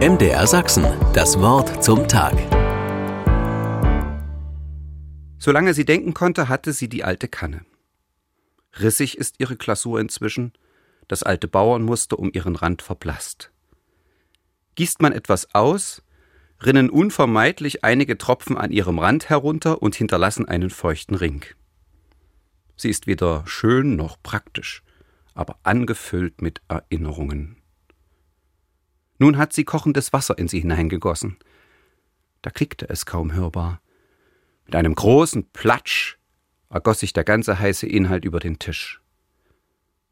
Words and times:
MDR 0.00 0.44
Sachsen, 0.48 0.84
das 1.14 1.38
Wort 1.38 1.82
zum 1.82 2.08
Tag. 2.08 2.34
Solange 5.38 5.72
sie 5.72 5.84
denken 5.84 6.14
konnte, 6.14 6.48
hatte 6.48 6.72
sie 6.72 6.88
die 6.88 7.04
alte 7.04 7.28
Kanne. 7.28 7.64
Rissig 8.80 9.16
ist 9.16 9.36
ihre 9.38 9.54
Glasur 9.56 10.00
inzwischen, 10.00 10.52
das 11.06 11.22
alte 11.22 11.46
Bauernmuster 11.46 12.18
um 12.18 12.28
ihren 12.34 12.56
Rand 12.56 12.82
verblasst. 12.82 13.52
Gießt 14.74 15.00
man 15.00 15.12
etwas 15.12 15.54
aus, 15.54 16.02
rinnen 16.60 16.90
unvermeidlich 16.90 17.84
einige 17.84 18.18
Tropfen 18.18 18.56
an 18.56 18.72
ihrem 18.72 18.98
Rand 18.98 19.28
herunter 19.28 19.80
und 19.80 19.94
hinterlassen 19.94 20.48
einen 20.48 20.70
feuchten 20.70 21.14
Ring. 21.14 21.44
Sie 22.76 22.90
ist 22.90 23.06
weder 23.06 23.44
schön 23.46 23.94
noch 23.94 24.20
praktisch, 24.20 24.82
aber 25.34 25.60
angefüllt 25.62 26.42
mit 26.42 26.62
Erinnerungen. 26.66 27.63
Nun 29.18 29.36
hat 29.36 29.52
sie 29.52 29.64
kochendes 29.64 30.12
Wasser 30.12 30.38
in 30.38 30.48
sie 30.48 30.60
hineingegossen. 30.60 31.36
Da 32.42 32.50
klickte 32.50 32.88
es 32.88 33.06
kaum 33.06 33.32
hörbar. 33.32 33.80
Mit 34.66 34.74
einem 34.74 34.94
großen 34.94 35.50
Platsch 35.52 36.16
ergoss 36.68 37.00
sich 37.00 37.12
der 37.12 37.24
ganze 37.24 37.58
heiße 37.58 37.86
Inhalt 37.86 38.24
über 38.24 38.40
den 38.40 38.58
Tisch. 38.58 39.00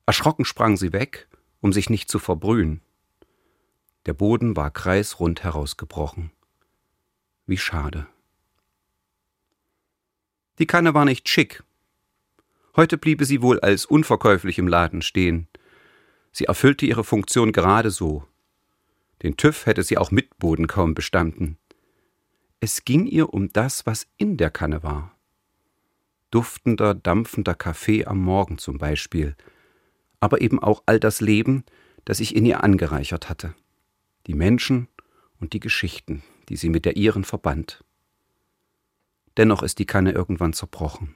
Erschrocken 0.06 0.44
sprang 0.44 0.76
sie 0.76 0.92
weg, 0.92 1.28
um 1.60 1.72
sich 1.72 1.90
nicht 1.90 2.10
zu 2.10 2.18
verbrühen. 2.18 2.80
Der 4.06 4.14
Boden 4.14 4.56
war 4.56 4.70
kreisrund 4.70 5.42
herausgebrochen. 5.44 6.30
Wie 7.46 7.58
schade. 7.58 8.06
Die 10.58 10.66
Kanne 10.66 10.94
war 10.94 11.04
nicht 11.04 11.28
schick. 11.28 11.62
Heute 12.76 12.98
bliebe 12.98 13.24
sie 13.24 13.42
wohl 13.42 13.60
als 13.60 13.84
unverkäuflich 13.84 14.58
im 14.58 14.68
Laden 14.68 15.02
stehen. 15.02 15.48
Sie 16.30 16.46
erfüllte 16.46 16.86
ihre 16.86 17.04
Funktion 17.04 17.52
gerade 17.52 17.90
so, 17.90 18.26
den 19.22 19.36
TÜV 19.36 19.66
hätte 19.66 19.82
sie 19.82 19.98
auch 19.98 20.10
mit 20.10 20.38
Boden 20.38 20.66
kaum 20.66 20.94
bestanden. 20.94 21.58
Es 22.60 22.84
ging 22.84 23.06
ihr 23.06 23.32
um 23.32 23.52
das, 23.52 23.86
was 23.86 24.06
in 24.16 24.36
der 24.36 24.50
Kanne 24.50 24.82
war. 24.82 25.16
Duftender, 26.30 26.94
dampfender 26.94 27.54
Kaffee 27.54 28.04
am 28.06 28.18
Morgen 28.18 28.58
zum 28.58 28.78
Beispiel, 28.78 29.36
aber 30.20 30.40
eben 30.40 30.60
auch 30.62 30.82
all 30.86 30.98
das 30.98 31.20
Leben, 31.20 31.64
das 32.04 32.20
ich 32.20 32.34
in 32.34 32.46
ihr 32.46 32.64
angereichert 32.64 33.28
hatte. 33.28 33.54
Die 34.26 34.34
Menschen 34.34 34.88
und 35.38 35.52
die 35.52 35.60
Geschichten, 35.60 36.22
die 36.48 36.56
sie 36.56 36.68
mit 36.68 36.84
der 36.84 36.96
ihren 36.96 37.24
verband. 37.24 37.84
Dennoch 39.36 39.62
ist 39.62 39.78
die 39.78 39.86
Kanne 39.86 40.12
irgendwann 40.12 40.52
zerbrochen. 40.52 41.14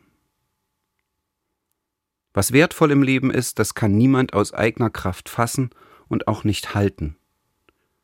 Was 2.32 2.52
wertvoll 2.52 2.90
im 2.90 3.02
Leben 3.02 3.30
ist, 3.30 3.58
das 3.58 3.74
kann 3.74 3.96
niemand 3.96 4.34
aus 4.34 4.52
eigener 4.52 4.90
Kraft 4.90 5.28
fassen 5.28 5.70
und 6.08 6.28
auch 6.28 6.44
nicht 6.44 6.74
halten. 6.74 7.16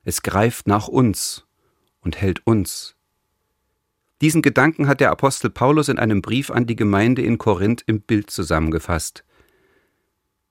Es 0.05 0.22
greift 0.22 0.67
nach 0.67 0.89
uns 0.89 1.47
und 2.00 2.20
hält 2.20 2.47
uns. 2.47 2.97
Diesen 4.20 4.42
Gedanken 4.42 4.86
hat 4.86 5.00
der 5.00 5.11
Apostel 5.11 5.50
Paulus 5.50 5.89
in 5.89 5.98
einem 5.98 6.22
Brief 6.22 6.50
an 6.50 6.67
die 6.67 6.77
Gemeinde 6.77 7.22
in 7.22 7.39
Korinth 7.39 7.83
im 7.86 8.00
Bild 8.00 8.30
zusammengefasst. 8.30 9.25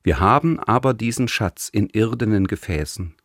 Wir 0.03 0.19
haben 0.19 0.59
aber 0.59 0.93
diesen 0.93 1.27
Schatz 1.27 1.69
in 1.69 1.87
irdenen 1.87 2.47
Gefäßen, 2.47 3.15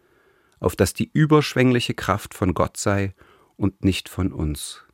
auf 0.60 0.76
dass 0.76 0.94
die 0.94 1.10
überschwängliche 1.12 1.94
Kraft 1.94 2.34
von 2.34 2.54
Gott 2.54 2.76
sei 2.76 3.14
und 3.56 3.84
nicht 3.84 4.08
von 4.08 4.32
uns. 4.32 4.84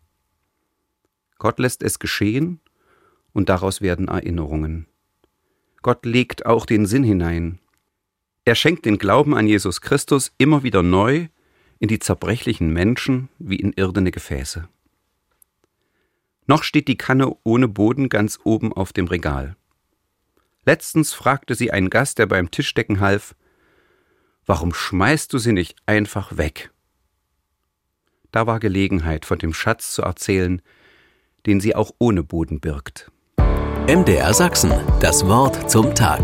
Gott 1.38 1.58
lässt 1.58 1.82
es 1.82 1.98
geschehen, 1.98 2.60
und 3.32 3.48
daraus 3.48 3.80
werden 3.80 4.08
Erinnerungen. 4.08 4.86
Gott 5.80 6.04
legt 6.04 6.46
auch 6.46 6.66
den 6.66 6.86
Sinn 6.86 7.02
hinein, 7.02 7.58
er 8.44 8.54
schenkt 8.54 8.84
den 8.84 8.98
Glauben 8.98 9.34
an 9.34 9.46
Jesus 9.46 9.80
Christus 9.80 10.32
immer 10.38 10.62
wieder 10.62 10.82
neu 10.82 11.28
in 11.78 11.88
die 11.88 11.98
zerbrechlichen 11.98 12.72
Menschen 12.72 13.28
wie 13.38 13.56
in 13.56 13.72
irdene 13.72 14.10
Gefäße. 14.10 14.68
Noch 16.46 16.64
steht 16.64 16.88
die 16.88 16.98
Kanne 16.98 17.36
ohne 17.44 17.68
Boden 17.68 18.08
ganz 18.08 18.38
oben 18.44 18.72
auf 18.72 18.92
dem 18.92 19.06
Regal. 19.06 19.56
Letztens 20.64 21.12
fragte 21.12 21.54
sie 21.54 21.72
einen 21.72 21.90
Gast, 21.90 22.18
der 22.18 22.26
beim 22.26 22.50
Tischdecken 22.50 23.00
half, 23.00 23.34
Warum 24.44 24.74
schmeißt 24.74 25.32
du 25.32 25.38
sie 25.38 25.52
nicht 25.52 25.76
einfach 25.86 26.36
weg? 26.36 26.70
Da 28.32 28.46
war 28.46 28.58
Gelegenheit, 28.58 29.24
von 29.24 29.38
dem 29.38 29.54
Schatz 29.54 29.92
zu 29.92 30.02
erzählen, 30.02 30.62
den 31.46 31.60
sie 31.60 31.76
auch 31.76 31.92
ohne 31.98 32.22
Boden 32.24 32.60
birgt. 32.60 33.10
MDR 33.86 34.34
Sachsen, 34.34 34.72
das 35.00 35.26
Wort 35.26 35.70
zum 35.70 35.94
Tag. 35.94 36.22